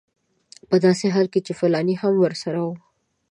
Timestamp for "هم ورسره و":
2.01-2.69